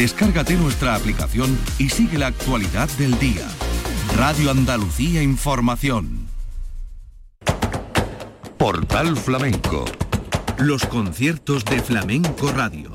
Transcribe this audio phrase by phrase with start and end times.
[0.00, 3.46] Descárgate nuestra aplicación y sigue la actualidad del día.
[4.16, 6.26] Radio Andalucía Información.
[8.56, 9.84] Portal Flamenco.
[10.56, 12.89] Los conciertos de Flamenco Radio.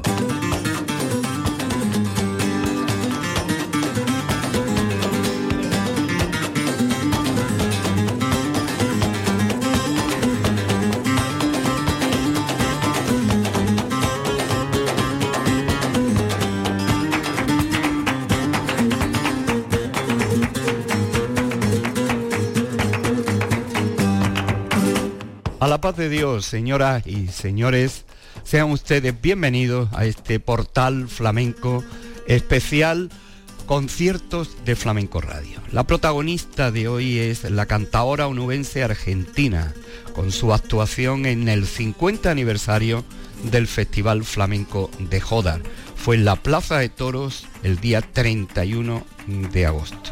[25.94, 28.06] De Dios, señoras y señores,
[28.44, 31.84] sean ustedes bienvenidos a este portal flamenco
[32.28, 33.12] especial
[33.68, 35.60] Conciertos de Flamenco Radio.
[35.72, 39.76] La protagonista de hoy es la cantadora onubense argentina,
[40.16, 43.06] con su actuación en el 50 aniversario
[43.44, 45.62] del Festival Flamenco de Jodar.
[45.96, 49.06] Fue en la Plaza de Toros el día 31
[49.54, 50.12] de agosto.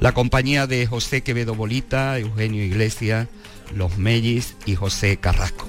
[0.00, 3.26] La compañía de José Quevedo Bolita, Eugenio Iglesias,
[3.74, 5.66] los Mellis y José Carrasco.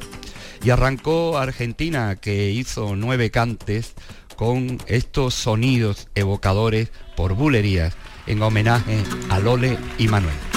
[0.64, 3.94] Y arrancó Argentina, que hizo nueve cantes
[4.36, 7.96] con estos sonidos evocadores por bulerías
[8.28, 10.49] en homenaje a Lole y Manuel.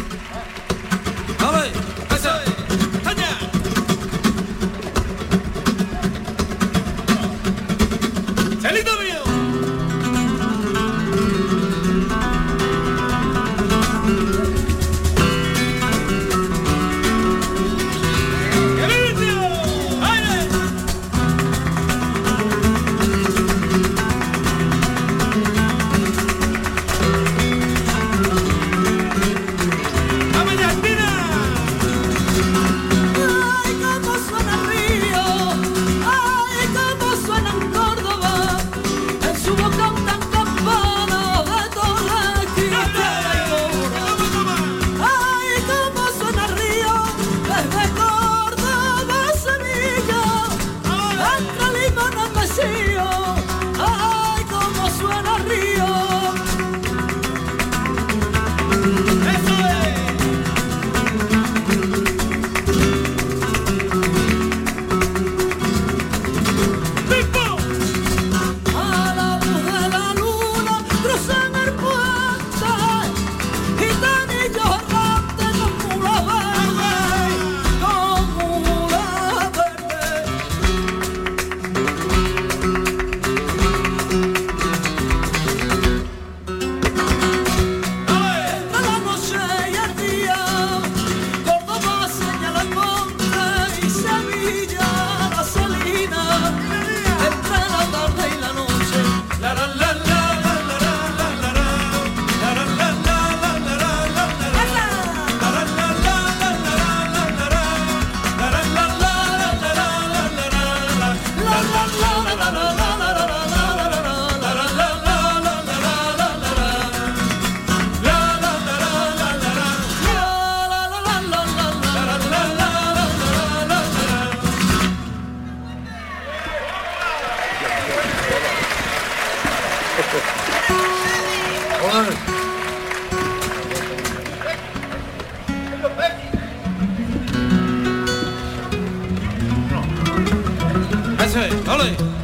[141.19, 142.22] 开车好嘞。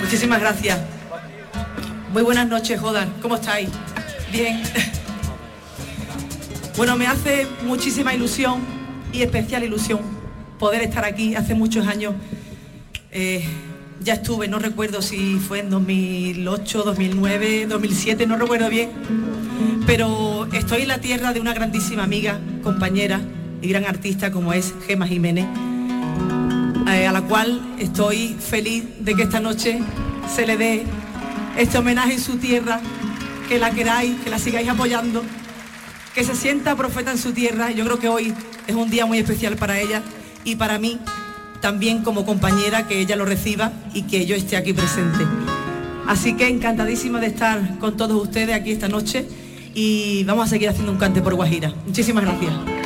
[0.00, 0.78] Muchísimas gracias.
[2.12, 3.12] Muy buenas noches, Jodan.
[3.22, 3.68] ¿Cómo estáis?
[4.30, 4.62] Bien.
[6.76, 8.60] Bueno, me hace muchísima ilusión
[9.12, 10.00] y especial ilusión
[10.58, 12.14] poder estar aquí hace muchos años.
[13.10, 13.44] Eh,
[14.00, 18.90] ya estuve, no recuerdo si fue en 2008, 2009, 2007, no recuerdo bien,
[19.86, 23.20] pero estoy en la tierra de una grandísima amiga, compañera
[23.60, 25.46] y gran artista como es Gema Jiménez,
[26.92, 29.80] eh, a la cual estoy feliz de que esta noche
[30.34, 30.84] se le dé
[31.56, 32.80] este homenaje en su tierra,
[33.48, 35.22] que la queráis, que la sigáis apoyando,
[36.14, 37.70] que se sienta profeta en su tierra.
[37.70, 38.34] Yo creo que hoy
[38.66, 40.02] es un día muy especial para ella
[40.44, 40.98] y para mí
[41.60, 45.24] también como compañera, que ella lo reciba y que yo esté aquí presente.
[46.06, 49.26] Así que encantadísima de estar con todos ustedes aquí esta noche
[49.74, 51.72] y vamos a seguir haciendo un cante por Guajira.
[51.86, 52.81] Muchísimas gracias.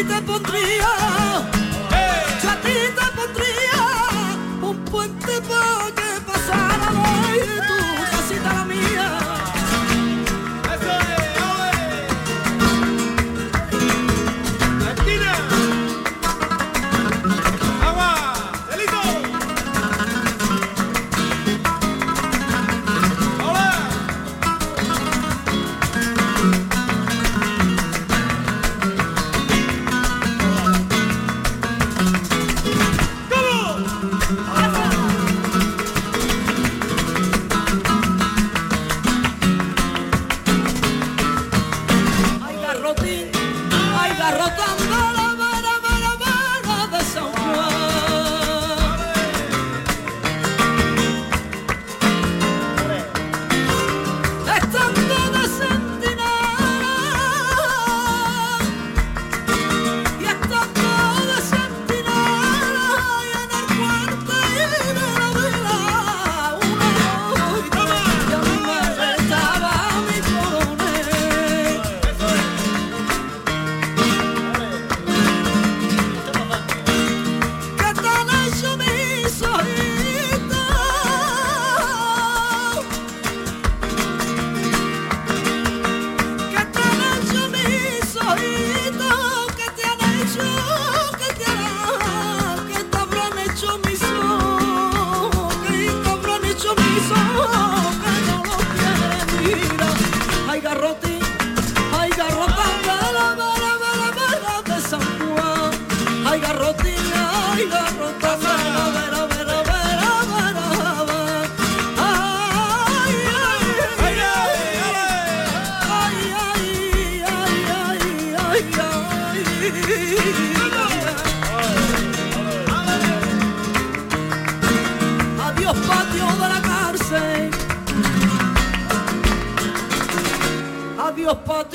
[0.00, 1.21] te pondría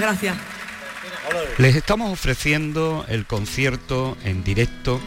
[0.00, 0.36] Gracias.
[1.58, 5.00] Les estamos ofreciendo el concierto en directo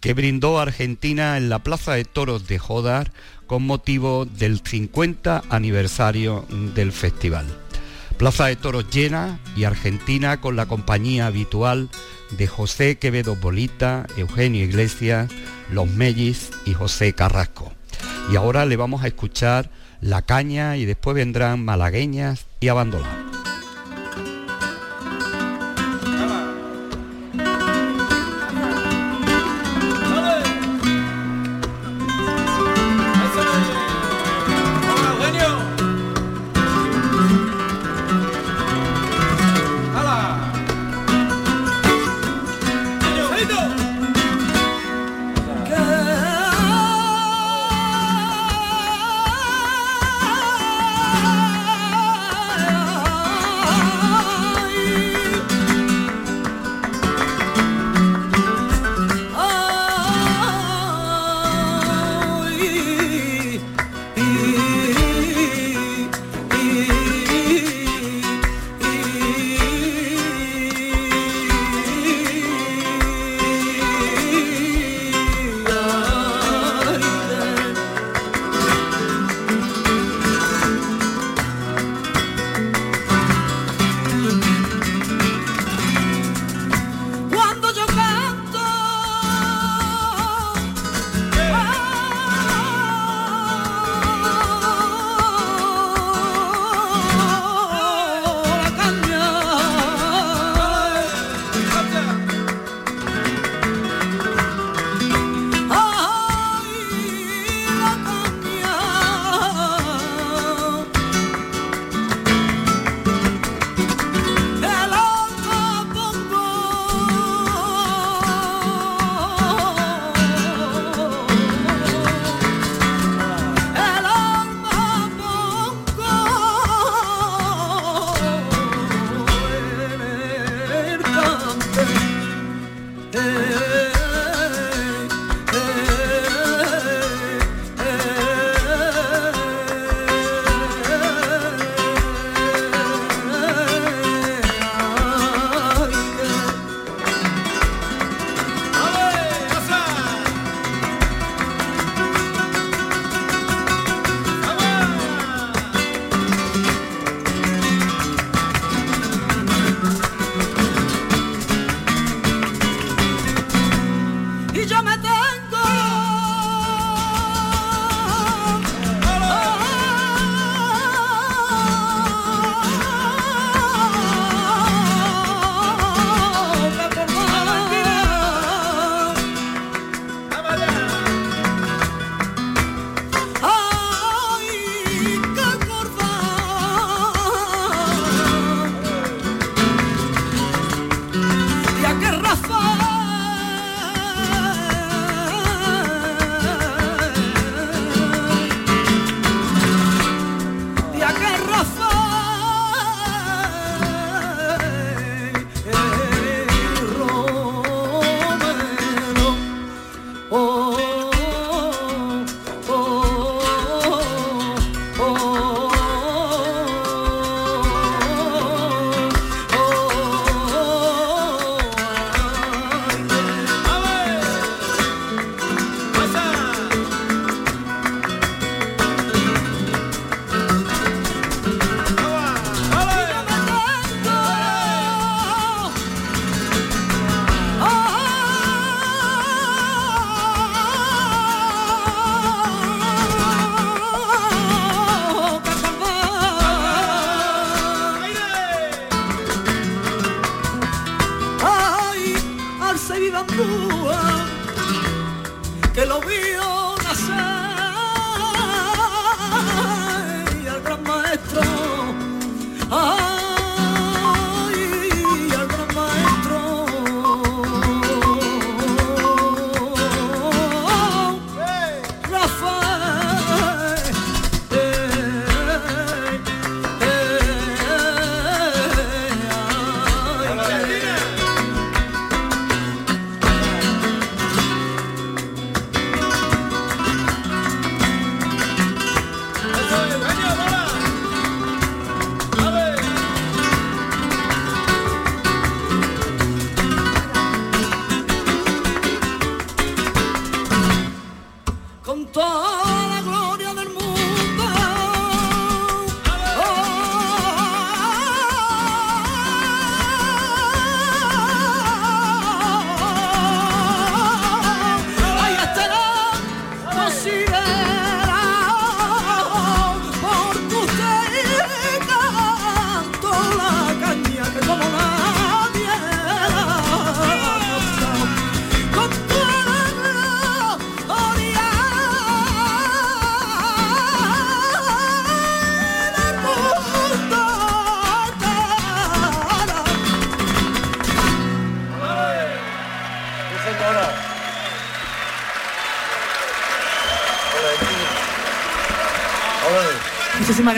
[0.00, 3.12] que brindó Argentina en la Plaza de Toros de Jodar
[3.46, 7.46] con motivo del 50 aniversario del festival.
[8.18, 11.88] Plaza de Toros llena y Argentina con la compañía habitual
[12.30, 15.30] de José Quevedo Bolita, Eugenio Iglesias,
[15.70, 17.72] Los Mellis y José Carrasco.
[18.30, 23.33] Y ahora le vamos a escuchar La Caña y después vendrán Malagueñas y Abandonados.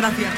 [0.07, 0.36] Gracias.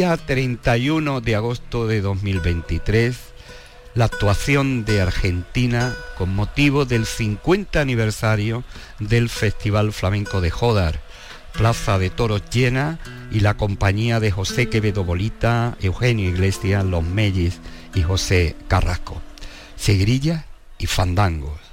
[0.00, 3.18] Día 31 de agosto de 2023,
[3.94, 8.64] la actuación de Argentina con motivo del 50 aniversario
[8.98, 11.02] del Festival Flamenco de Jodar,
[11.52, 12.98] Plaza de Toros llena
[13.30, 17.60] y la compañía de José Quevedo Bolita, Eugenio Iglesias, Los Mellis
[17.94, 19.20] y José Carrasco.
[19.76, 20.46] Segrilla
[20.78, 21.69] y fandangos.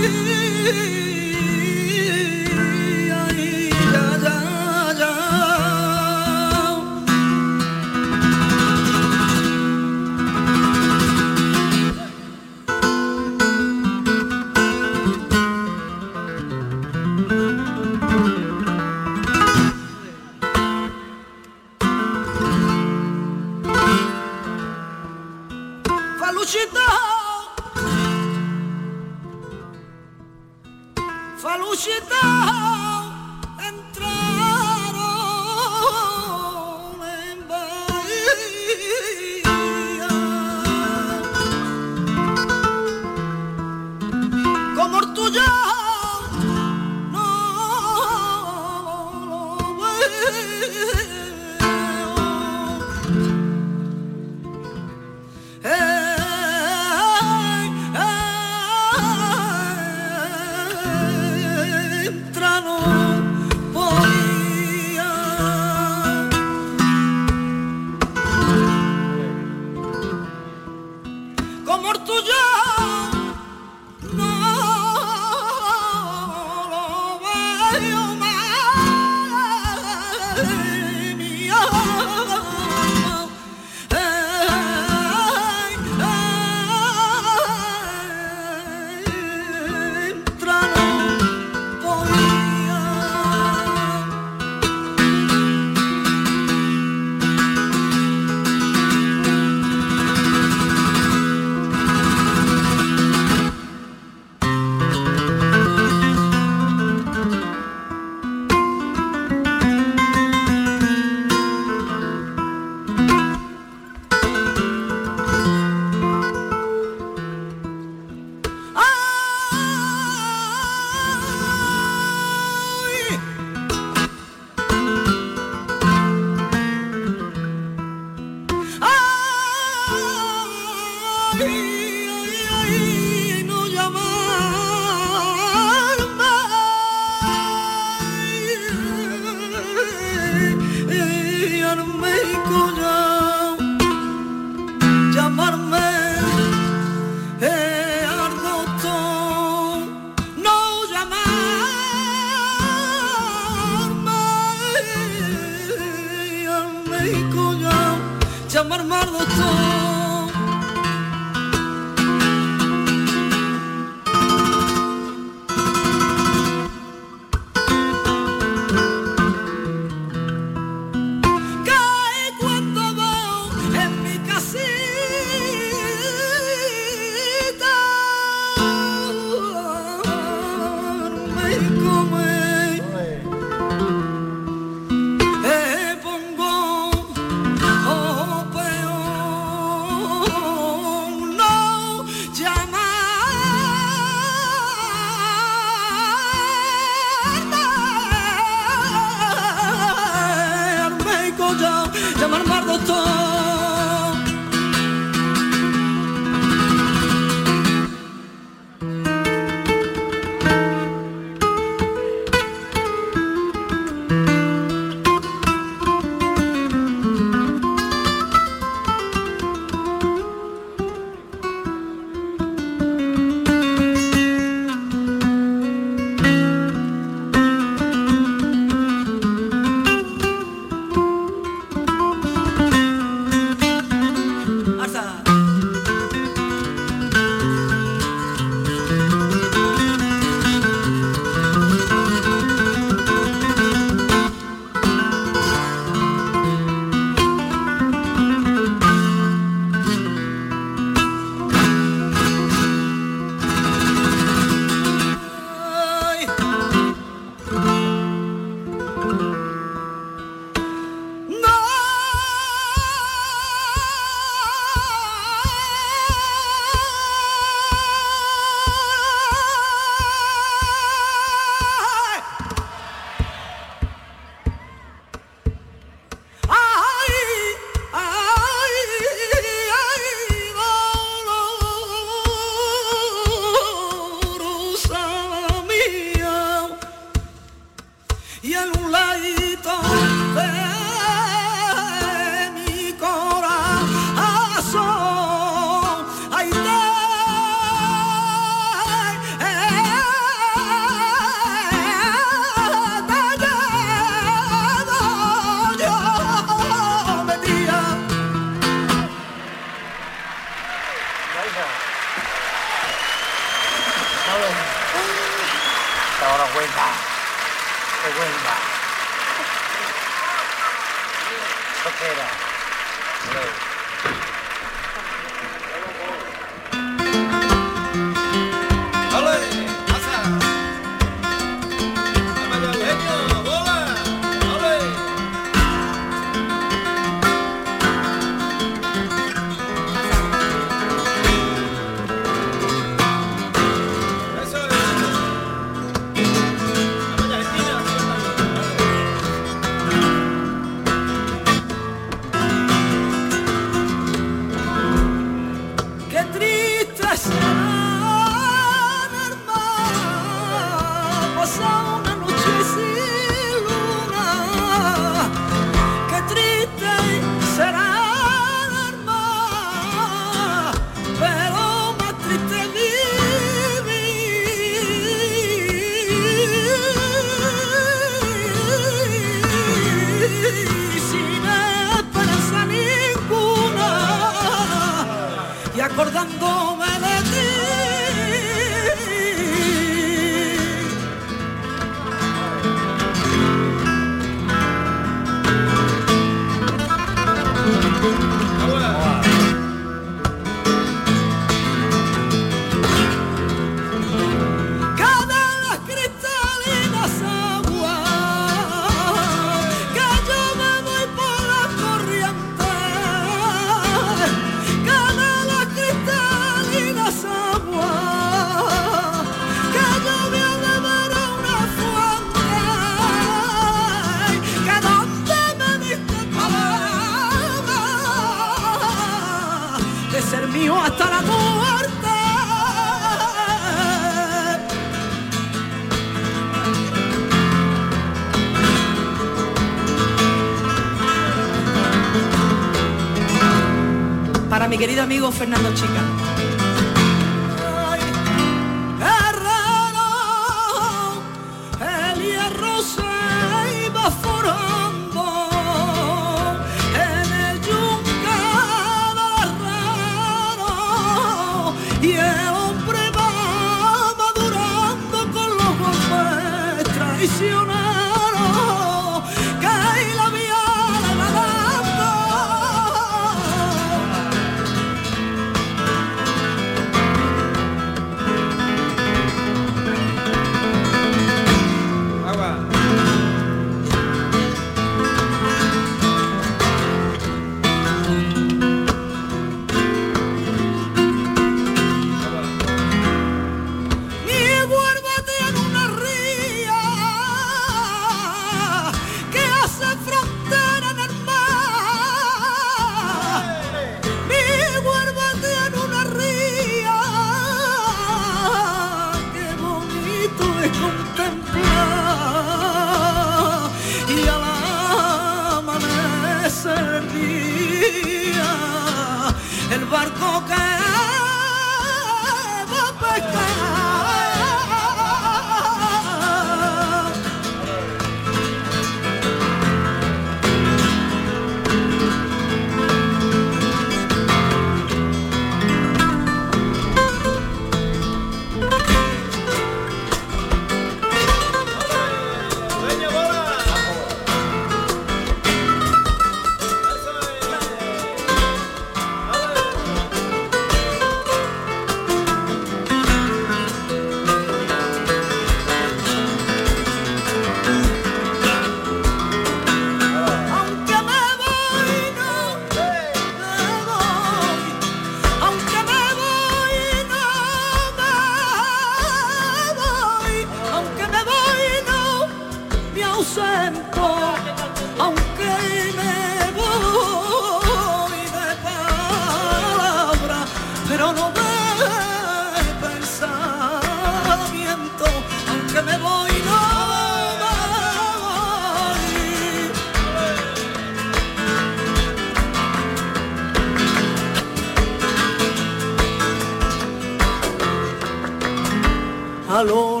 [599.61, 600.00] Al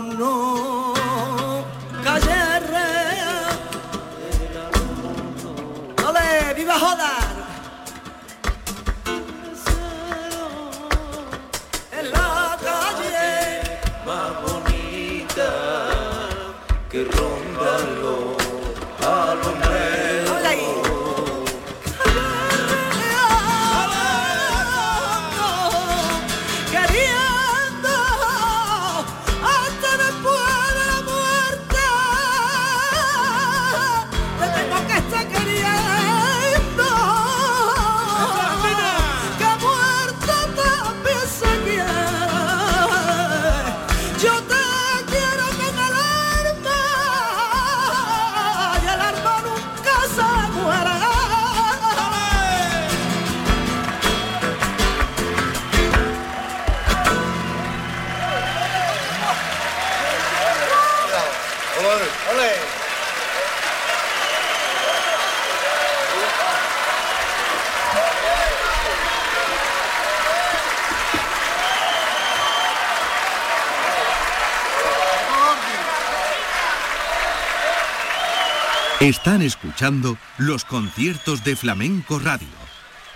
[79.01, 82.47] Están escuchando los conciertos de Flamenco Radio.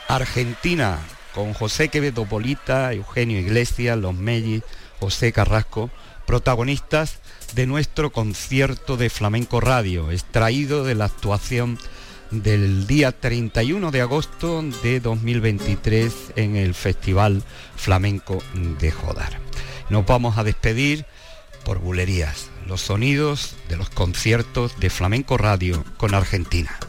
[0.07, 0.97] Argentina,
[1.35, 4.63] con José Quevedo Polita, Eugenio Iglesias, Los Mellis,
[4.99, 5.91] José Carrasco,
[6.25, 7.19] protagonistas
[7.53, 11.77] de nuestro concierto de Flamenco Radio, extraído de la actuación
[12.31, 17.43] del día 31 de agosto de 2023 en el Festival
[17.75, 18.41] Flamenco
[18.79, 19.39] de Jodar.
[19.91, 21.05] Nos vamos a despedir
[21.65, 26.79] por bulerías, los sonidos de los conciertos de Flamenco Radio con Argentina.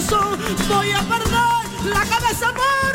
[0.00, 0.38] Corazón
[0.68, 2.89] voy a perder la cabeza por